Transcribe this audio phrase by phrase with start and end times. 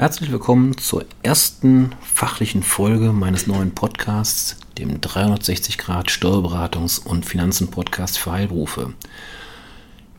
[0.00, 8.18] Herzlich willkommen zur ersten fachlichen Folge meines neuen Podcasts, dem 360 Grad Steuerberatungs- und Finanzen-Podcast
[8.18, 8.94] für Heilberufe.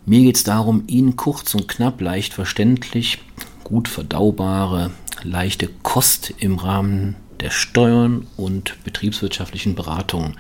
[0.06, 3.24] Mir geht es darum, Ihnen kurz und knapp, leicht verständlich,
[3.64, 4.92] gut verdaubare,
[5.24, 10.36] leichte Kost im Rahmen der Steuern und betriebswirtschaftlichen Beratung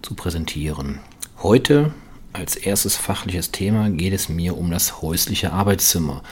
[0.00, 1.00] zu präsentieren.
[1.42, 1.92] Heute
[2.32, 6.22] als erstes fachliches Thema geht es mir um das häusliche Arbeitszimmer.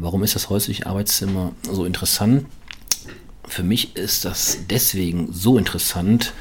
[0.00, 2.46] Warum ist das häusliche Arbeitszimmer so interessant?
[3.48, 6.34] Für mich ist das deswegen so interessant,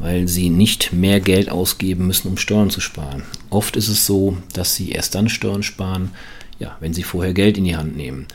[0.00, 3.22] weil sie nicht mehr Geld ausgeben müssen, um Steuern zu sparen.
[3.50, 6.10] Oft ist es so, dass sie erst dann Steuern sparen,
[6.58, 8.26] ja, wenn sie vorher Geld in die Hand nehmen.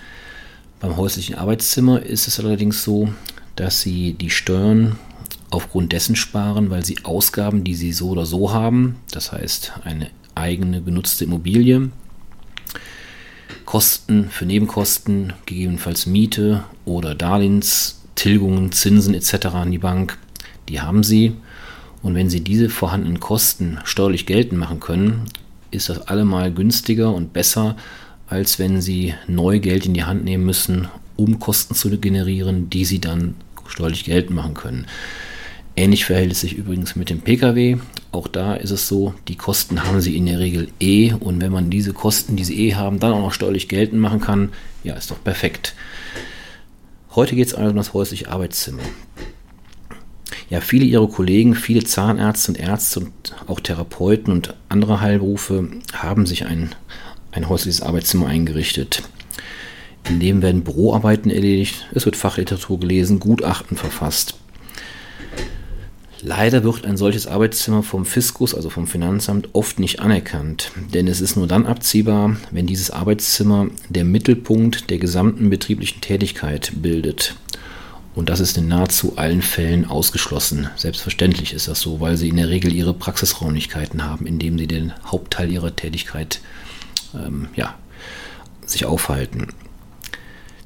[0.79, 3.09] Beim häuslichen Arbeitszimmer ist es allerdings so,
[3.57, 4.97] dass sie die Steuern
[5.49, 10.09] aufgrund dessen sparen, weil sie Ausgaben, die sie so oder so haben, das heißt eine
[10.35, 11.89] eigene benutzte Immobilie,
[13.65, 19.47] Kosten für Nebenkosten, gegebenenfalls Miete oder Darlehenstilgungen, Zinsen etc.
[19.47, 20.17] an die Bank,
[20.69, 21.33] die haben sie.
[22.01, 25.25] Und wenn sie diese vorhandenen Kosten steuerlich geltend machen können,
[25.71, 27.75] ist das allemal günstiger und besser,
[28.27, 32.85] als wenn sie neu Geld in die Hand nehmen müssen, um Kosten zu generieren, die
[32.85, 33.35] sie dann
[33.67, 34.87] steuerlich geltend machen können.
[35.75, 37.77] Ähnlich verhält es sich übrigens mit dem Pkw.
[38.11, 41.51] Auch da ist es so, die Kosten haben sie in der Regel eh und wenn
[41.51, 44.49] man diese Kosten, die sie eh haben, dann auch noch steuerlich geltend machen kann,
[44.83, 45.73] ja, ist doch perfekt.
[47.15, 48.83] Heute geht es also um das häusliche Arbeitszimmer.
[50.49, 53.11] Ja, viele ihrer Kollegen, viele Zahnärzte und Ärzte und
[53.47, 56.75] auch Therapeuten und andere Heilberufe haben sich ein,
[57.31, 59.01] ein häusliches Arbeitszimmer eingerichtet.
[60.07, 64.35] In dem werden Büroarbeiten erledigt, es wird Fachliteratur gelesen, Gutachten verfasst.
[66.25, 71.19] Leider wird ein solches Arbeitszimmer vom Fiskus, also vom Finanzamt, oft nicht anerkannt, denn es
[71.19, 77.35] ist nur dann abziehbar, wenn dieses Arbeitszimmer der Mittelpunkt der gesamten betrieblichen Tätigkeit bildet.
[78.15, 80.69] Und das ist in nahezu allen Fällen ausgeschlossen.
[80.77, 84.67] Selbstverständlich ist das so, weil sie in der Regel ihre Praxisräumlichkeiten haben, in denen sie
[84.67, 86.39] den Hauptteil ihrer Tätigkeit
[87.13, 87.75] ähm, ja,
[88.65, 89.47] sich aufhalten.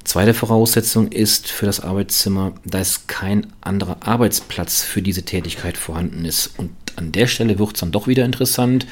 [0.08, 6.58] Zweite Voraussetzung ist für das Arbeitszimmer, dass kein anderer Arbeitsplatz für diese Tätigkeit vorhanden ist.
[6.58, 8.86] Und an der Stelle wird es dann doch wieder interessant,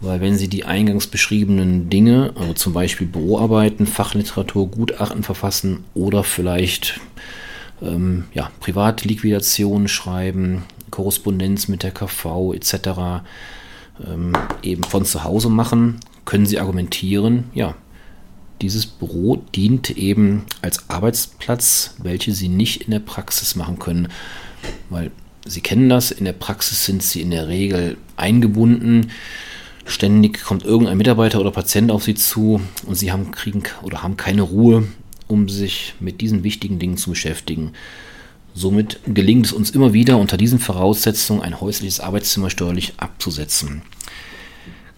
[0.00, 6.24] weil wenn Sie die eingangs beschriebenen Dinge, also zum Beispiel Büroarbeiten, Fachliteratur, Gutachten verfassen oder
[6.24, 7.00] vielleicht
[7.82, 12.74] ähm, ja, Privatliquidation schreiben, Korrespondenz mit der KV etc.
[14.08, 14.32] Ähm,
[14.62, 17.74] eben von zu Hause machen, können Sie argumentieren, ja,
[18.62, 24.08] dieses Büro dient eben als Arbeitsplatz, welche Sie nicht in der Praxis machen können,
[24.90, 25.10] weil
[25.46, 29.10] Sie kennen das, in der Praxis sind Sie in der Regel eingebunden.
[29.84, 34.16] Ständig kommt irgendein Mitarbeiter oder Patient auf Sie zu und Sie haben, kriegen oder haben
[34.16, 34.84] keine Ruhe,
[35.28, 37.72] um sich mit diesen wichtigen Dingen zu beschäftigen.
[38.54, 43.82] Somit gelingt es uns immer wieder unter diesen Voraussetzungen ein häusliches Arbeitszimmer steuerlich abzusetzen.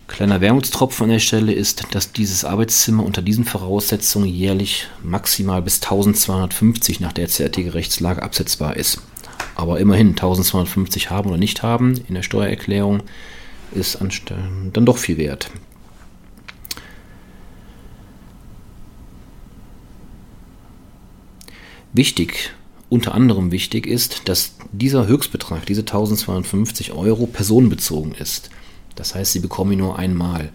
[0.08, 5.82] Kleiner Wermutstropfen an der Stelle ist, dass dieses Arbeitszimmer unter diesen Voraussetzungen jährlich maximal bis
[5.82, 9.02] 1250 nach der CRT Rechtslage absetzbar ist.
[9.56, 13.02] Aber immerhin 1250 haben oder nicht haben in der Steuererklärung
[13.72, 15.50] ist dann doch viel wert.
[21.92, 22.52] Wichtig,
[22.88, 28.50] unter anderem wichtig ist, dass dieser Höchstbetrag, diese 1250 Euro, personenbezogen ist.
[28.96, 30.50] Das heißt, Sie bekommen ihn nur einmal.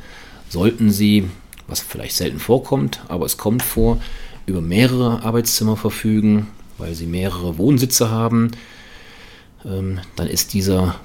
[0.50, 1.30] Sollten Sie,
[1.68, 4.02] was vielleicht selten vorkommt, aber es kommt vor,
[4.46, 6.48] über mehrere Arbeitszimmer verfügen,
[6.78, 8.52] weil Sie mehrere Wohnsitze haben,
[9.64, 10.96] ähm, dann ist dieser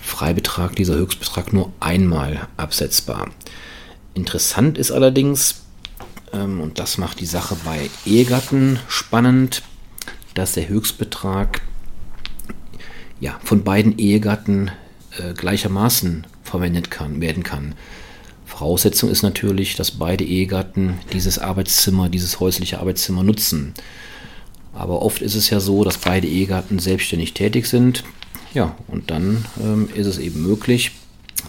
[0.00, 3.30] Freibetrag, dieser Höchstbetrag nur einmal absetzbar.
[4.14, 5.62] Interessant ist allerdings,
[6.32, 9.62] ähm, und das macht die Sache bei Ehegatten spannend,
[10.34, 11.62] dass der Höchstbetrag
[13.20, 14.70] ja, von beiden Ehegatten
[15.36, 17.74] gleichermaßen verwendet kann, werden kann.
[18.46, 23.74] Voraussetzung ist natürlich, dass beide Ehegatten dieses Arbeitszimmer, dieses häusliche Arbeitszimmer nutzen.
[24.72, 28.04] Aber oft ist es ja so, dass beide Ehegatten selbstständig tätig sind.
[28.52, 30.92] Ja, und dann ähm, ist es eben möglich,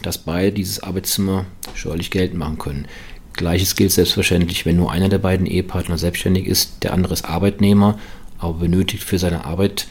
[0.01, 2.87] dass beide dieses Arbeitszimmer steuerlich geltend machen können.
[3.33, 7.99] Gleiches gilt selbstverständlich, wenn nur einer der beiden Ehepartner selbstständig ist, der andere ist Arbeitnehmer,
[8.39, 9.87] aber benötigt für seine Arbeit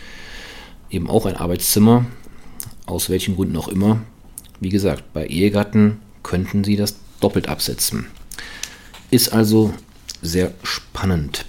[0.91, 2.07] eben auch ein Arbeitszimmer,
[2.87, 4.01] aus welchen Gründen auch immer.
[4.61, 8.07] Wie gesagt, bei Ehegatten könnten sie das doppelt absetzen.
[9.11, 9.73] Ist also
[10.23, 11.45] sehr spannend.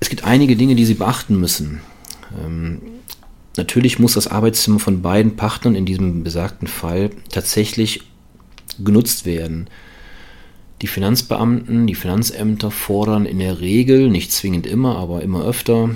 [0.00, 1.80] Es gibt einige Dinge, die Sie beachten müssen.
[2.42, 2.80] Ähm,
[3.56, 8.04] natürlich muss das Arbeitszimmer von beiden Partnern in diesem besagten Fall tatsächlich
[8.82, 9.68] genutzt werden.
[10.82, 15.90] Die Finanzbeamten, die Finanzämter fordern in der Regel, nicht zwingend immer, aber immer öfter,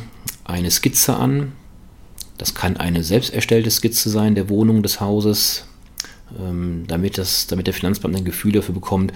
[0.45, 1.53] eine Skizze an.
[2.39, 5.65] Das kann eine selbst erstellte Skizze sein der Wohnung des Hauses,
[6.39, 9.13] ähm, damit, das, damit der Finanzbeamte ein Gefühl dafür bekommt,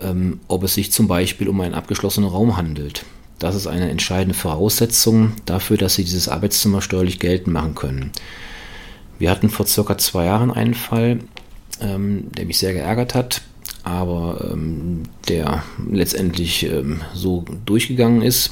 [0.00, 3.04] ähm, ob es sich zum Beispiel um einen abgeschlossenen Raum handelt.
[3.38, 8.12] Das ist eine entscheidende Voraussetzung dafür, dass Sie dieses Arbeitszimmer steuerlich geltend machen können.
[9.18, 11.20] Wir hatten vor circa zwei Jahren einen Fall,
[11.80, 13.42] ähm, der mich sehr geärgert hat
[13.86, 14.56] aber
[15.28, 16.68] der letztendlich
[17.14, 18.50] so durchgegangen ist,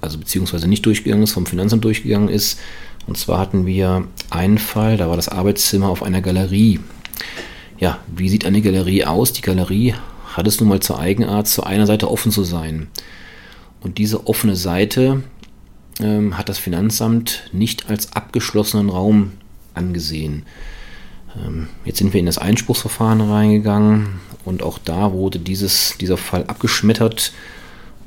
[0.00, 2.58] also beziehungsweise nicht durchgegangen ist, vom Finanzamt durchgegangen ist.
[3.06, 6.80] Und zwar hatten wir einen Fall, da war das Arbeitszimmer auf einer Galerie.
[7.78, 9.32] Ja, wie sieht eine Galerie aus?
[9.32, 9.94] Die Galerie
[10.34, 12.88] hat es nun mal zur Eigenart, zu einer Seite offen zu sein.
[13.80, 15.22] Und diese offene Seite
[16.00, 19.32] ähm, hat das Finanzamt nicht als abgeschlossenen Raum
[19.74, 20.44] angesehen.
[21.36, 26.44] Ähm, jetzt sind wir in das Einspruchsverfahren reingegangen und auch da wurde dieses, dieser Fall
[26.44, 27.32] abgeschmettert.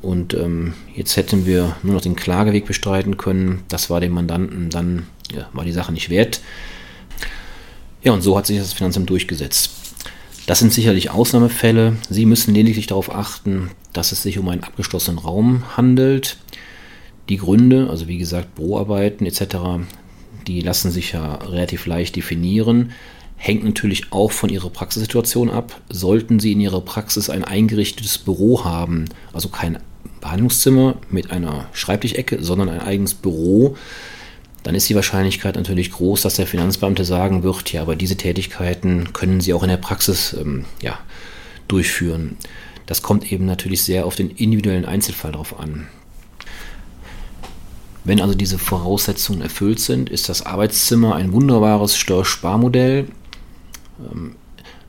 [0.02, 3.64] Und ähm, jetzt hätten wir nur noch den Klageweg bestreiten können.
[3.68, 6.42] Das war dem Mandanten dann, ja, war die Sache nicht wert.
[8.02, 9.72] Ja, und so hat sich das Finanzamt durchgesetzt.
[10.46, 11.98] Das sind sicherlich Ausnahmefälle.
[12.10, 16.38] Sie müssen lediglich darauf achten, dass es sich um einen abgeschlossenen Raum handelt.
[17.28, 19.58] Die Gründe, also wie gesagt, Büroarbeiten etc.,
[20.48, 22.94] die lassen sich ja relativ leicht definieren
[23.40, 25.82] hängt natürlich auch von ihrer Praxissituation ab.
[25.90, 29.80] Sollten Sie in Ihrer Praxis ein eingerichtetes Büro haben, also kein
[30.20, 33.78] Behandlungszimmer mit einer Schreibtischecke, sondern ein eigenes Büro,
[34.64, 39.14] dann ist die Wahrscheinlichkeit natürlich groß, dass der Finanzbeamte sagen wird, ja, aber diese Tätigkeiten
[39.14, 41.00] können Sie auch in der Praxis ähm, ja,
[41.70, 42.36] durchführen.
[42.86, 45.88] Das kommt eben natürlich sehr auf den individuellen Einzelfall drauf an.
[48.04, 53.08] Wenn also diese Voraussetzungen erfüllt sind, ist das Arbeitszimmer ein wunderbares Steuersparmodell,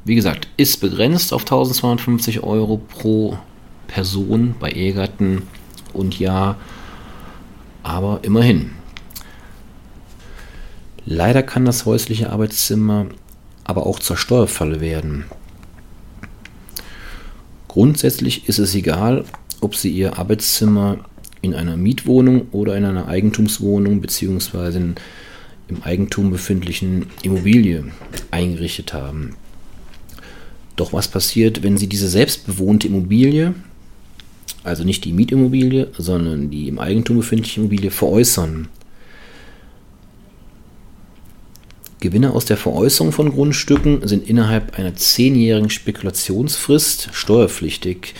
[0.04, 3.38] wie gesagt, ist begrenzt auf 1250 Euro pro
[3.86, 5.42] Person bei Ehegatten
[5.92, 6.56] und Jahr,
[7.82, 8.72] aber immerhin.
[11.06, 13.06] Leider kann das häusliche Arbeitszimmer
[13.64, 15.26] aber auch zur Steuerfalle werden.
[17.68, 19.24] Grundsätzlich ist es egal,
[19.60, 20.98] ob Sie Ihr Arbeitszimmer
[21.40, 24.94] in einer Mietwohnung oder in einer Eigentumswohnung bzw
[25.70, 27.84] im Eigentum befindlichen Immobilie
[28.30, 29.36] eingerichtet haben.
[30.76, 33.54] Doch was passiert, wenn Sie diese selbstbewohnte Immobilie,
[34.64, 38.68] also nicht die Mietimmobilie, sondern die im Eigentum befindliche Immobilie veräußern?
[42.00, 48.14] Gewinne aus der Veräußerung von Grundstücken sind innerhalb einer zehnjährigen Spekulationsfrist steuerpflichtig.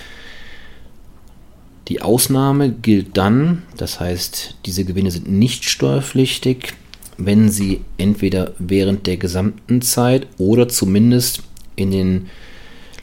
[1.88, 6.74] Die Ausnahme gilt dann, das heißt, diese Gewinne sind nicht steuerpflichtig,
[7.20, 11.42] wenn sie entweder während der gesamten Zeit oder zumindest
[11.76, 12.28] in den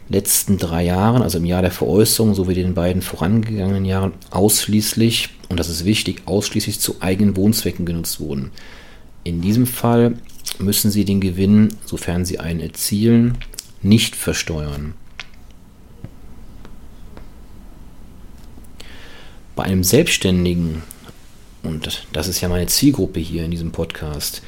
[0.10, 5.60] letzten drei Jahren, also im Jahr der Veräußerung sowie den beiden vorangegangenen Jahren, ausschließlich, und
[5.60, 8.52] das ist wichtig, ausschließlich zu eigenen Wohnzwecken genutzt wurden.
[9.24, 10.16] In diesem Fall
[10.58, 13.38] müssen Sie den Gewinn, sofern Sie einen erzielen,
[13.84, 14.94] nicht versteuern.
[19.56, 20.84] Bei einem Selbstständigen
[21.68, 24.42] und das ist ja meine Zielgruppe hier in diesem Podcast,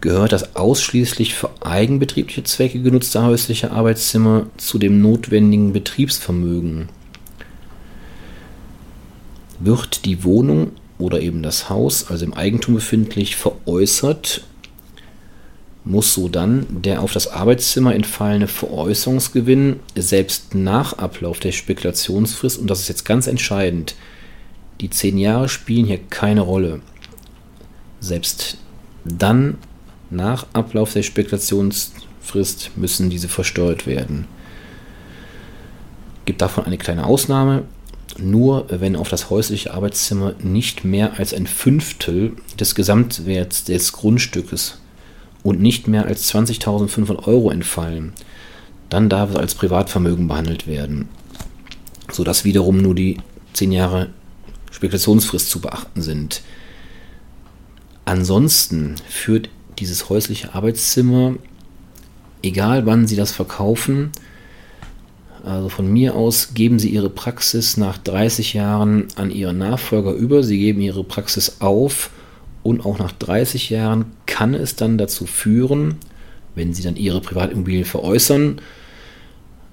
[0.00, 6.88] gehört das ausschließlich für eigenbetriebliche Zwecke genutzte häusliche Arbeitszimmer zu dem notwendigen Betriebsvermögen.
[9.60, 14.42] Wird die Wohnung oder eben das Haus, also im Eigentum befindlich, veräußert,
[15.84, 22.68] muss so dann der auf das Arbeitszimmer entfallene Veräußerungsgewinn selbst nach Ablauf der Spekulationsfrist, und
[22.68, 23.94] das ist jetzt ganz entscheidend,
[24.80, 26.80] die zehn Jahre spielen hier keine Rolle.
[28.00, 28.58] Selbst
[29.04, 29.58] dann,
[30.10, 34.26] nach Ablauf der Spekulationsfrist, müssen diese versteuert werden.
[36.24, 37.64] Gibt davon eine kleine Ausnahme.
[38.18, 44.78] Nur wenn auf das häusliche Arbeitszimmer nicht mehr als ein Fünftel des Gesamtwerts des Grundstückes
[45.42, 48.12] und nicht mehr als 20.500 Euro entfallen,
[48.90, 51.08] dann darf es als Privatvermögen behandelt werden,
[52.10, 53.16] sodass wiederum nur die
[53.54, 54.10] 10 Jahre
[54.72, 56.42] Spekulationsfrist zu beachten sind.
[58.04, 59.48] Ansonsten führt
[59.78, 61.36] dieses häusliche Arbeitszimmer,
[62.42, 64.10] egal wann Sie das verkaufen,
[65.44, 70.42] also von mir aus geben Sie Ihre Praxis nach 30 Jahren an Ihren Nachfolger über,
[70.42, 72.10] Sie geben Ihre Praxis auf
[72.62, 75.96] und auch nach 30 Jahren kann es dann dazu führen,
[76.54, 78.60] wenn Sie dann Ihre Privatimmobilie veräußern,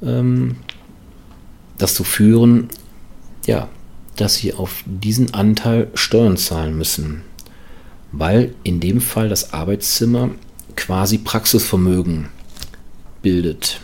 [0.01, 0.55] ähm,
[1.77, 2.69] dazu führen,
[3.45, 3.69] ja,
[4.19, 7.21] dass sie auf diesen Anteil Steuern zahlen müssen,
[8.11, 10.31] weil in dem Fall das Arbeitszimmer
[10.75, 12.27] quasi Praxisvermögen
[13.21, 13.79] bildet.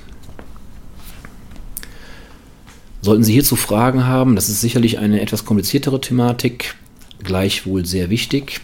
[3.01, 6.75] Sollten Sie hierzu Fragen haben, das ist sicherlich eine etwas kompliziertere Thematik,
[7.23, 8.61] gleichwohl sehr wichtig.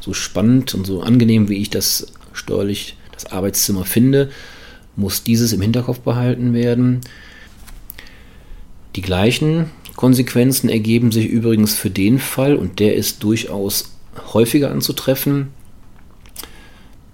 [0.00, 4.30] So spannend und so angenehm, wie ich das steuerlich, das Arbeitszimmer finde,
[4.94, 7.00] muss dieses im Hinterkopf behalten werden.
[8.94, 13.92] Die gleichen Konsequenzen ergeben sich übrigens für den Fall, und der ist durchaus
[14.32, 15.48] häufiger anzutreffen,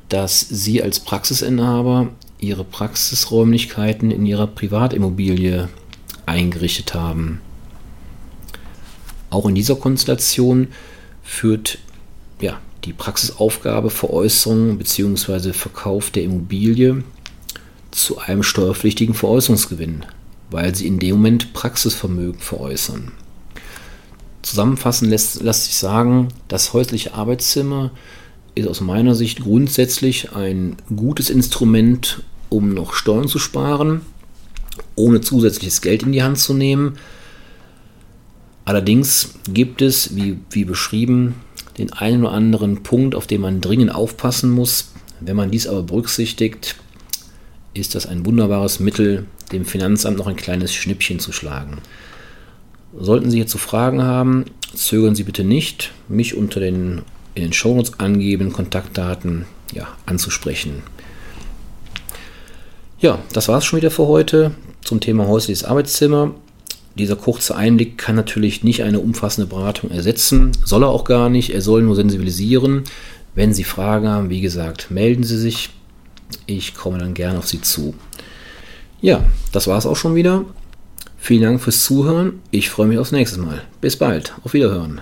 [0.09, 2.09] dass Sie als Praxisinhaber
[2.41, 5.69] Ihre Praxisräumlichkeiten in Ihrer Privatimmobilie
[6.27, 7.41] eingerichtet haben.
[9.31, 10.69] Auch in dieser Konstellation
[11.23, 11.79] führt
[12.41, 15.53] ja, die Praxisaufgabe Veräußerung bzw.
[15.53, 17.03] Verkauf der Immobilie
[17.91, 20.05] zu einem steuerpflichtigen Veräußerungsgewinn,
[20.51, 23.13] weil sie in dem Moment Praxisvermögen veräußern.
[24.43, 27.91] Zusammenfassend lässt, lässt sich sagen, das häusliche Arbeitszimmer
[28.55, 34.01] ist aus meiner Sicht grundsätzlich ein gutes Instrument, um noch Steuern zu sparen,
[34.95, 36.99] ohne zusätzliches Geld in die Hand zu nehmen.
[38.65, 41.35] Allerdings gibt es, wie, wie beschrieben,
[41.79, 44.93] den einen oder anderen Punkt, auf den man dringend aufpassen muss.
[45.21, 46.77] Wenn man dies aber berücksichtigt,
[47.81, 51.79] ist das ein wunderbares Mittel, dem Finanzamt noch ein kleines Schnippchen zu schlagen.
[52.99, 57.03] Sollten Sie hierzu Fragen haben, zögern Sie bitte nicht, mich unter den
[57.35, 60.83] in den Shownotes angeben, Kontaktdaten ja, anzusprechen.
[63.01, 64.51] Ja, das war es schon wieder für heute
[64.83, 66.35] zum Thema häusliches Arbeitszimmer.
[66.97, 71.55] Dieser kurze Einblick kann natürlich nicht eine umfassende Beratung ersetzen, soll er auch gar nicht,
[71.55, 72.83] er soll nur sensibilisieren.
[73.37, 75.71] Wenn Sie Fragen haben, wie gesagt, melden Sie sich.
[76.47, 77.95] Ich komme dann gerne auf Sie zu.
[79.01, 80.45] Ja, das war es auch schon wieder.
[81.19, 82.41] Vielen Dank fürs Zuhören.
[82.51, 83.63] Ich freue mich aufs nächste Mal.
[83.81, 84.35] Bis bald.
[84.45, 85.01] Auf Wiederhören.